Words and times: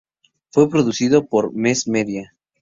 Fue 0.49 0.67
producido 0.67 1.27
por 1.27 1.53
Mess 1.53 1.87
Media. 1.87 2.35